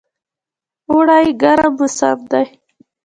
اوړی 0.89 1.25
ګرم 1.41 1.71
موسم 1.79 2.19
دی 2.31 2.45